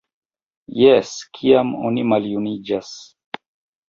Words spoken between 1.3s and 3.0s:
kiam oni maljuniĝas!